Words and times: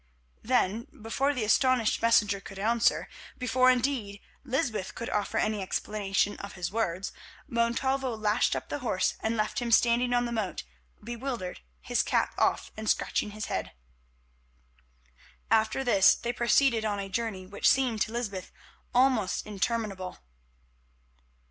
Then, 0.41 0.87
before 0.99 1.31
the 1.31 1.43
astonished 1.43 2.01
messenger 2.01 2.39
could 2.39 2.57
answer; 2.57 3.07
before, 3.37 3.69
indeed, 3.69 4.19
Lysbeth 4.43 4.95
could 4.95 5.11
offer 5.11 5.37
any 5.37 5.61
explanation 5.61 6.37
of 6.37 6.53
his 6.53 6.71
words, 6.71 7.11
Montalvo 7.47 8.15
lashed 8.17 8.55
up 8.55 8.69
the 8.69 8.79
horse 8.79 9.13
and 9.19 9.37
left 9.37 9.59
him 9.59 9.71
standing 9.71 10.11
on 10.11 10.25
the 10.25 10.31
moat 10.31 10.63
bewildered, 11.03 11.59
his 11.81 12.01
cap 12.01 12.33
off 12.39 12.71
and 12.75 12.89
scratching 12.89 13.29
his 13.29 13.45
head. 13.45 13.73
After 15.51 15.83
this 15.83 16.15
they 16.15 16.33
proceeded 16.33 16.83
on 16.83 16.97
a 16.99 17.07
journey 17.07 17.45
which 17.45 17.69
seemed 17.69 18.01
to 18.01 18.11
Lysbeth 18.11 18.51
almost 18.95 19.45
interminable. 19.45 20.17